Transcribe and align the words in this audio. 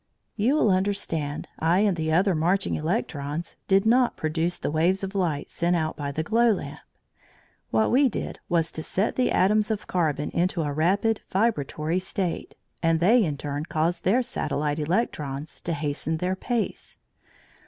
You 0.35 0.55
will 0.55 0.71
understand 0.71 1.47
I 1.59 1.81
and 1.81 1.95
the 1.95 2.11
other 2.11 2.33
marching 2.33 2.73
electrons 2.73 3.55
did 3.67 3.85
not 3.85 4.17
produce 4.17 4.57
the 4.57 4.71
waves 4.71 5.03
of 5.03 5.13
light 5.13 5.51
sent 5.51 5.75
out 5.75 5.95
by 5.95 6.11
the 6.11 6.23
glow 6.23 6.53
lamp. 6.53 6.79
What 7.69 7.91
we 7.91 8.09
did 8.09 8.39
was 8.49 8.71
to 8.71 8.81
set 8.81 9.15
the 9.15 9.29
atoms 9.31 9.69
of 9.69 9.85
carbon 9.85 10.31
into 10.31 10.63
a 10.63 10.73
rapid 10.73 11.21
vibratory 11.29 11.99
state, 11.99 12.55
and 12.81 12.99
they 12.99 13.23
in 13.23 13.37
turn 13.37 13.65
caused 13.65 14.03
their 14.03 14.23
satellite 14.23 14.79
electrons 14.79 15.61
to 15.61 15.73
hasten 15.73 16.17
their 16.17 16.35
pace. 16.35 16.97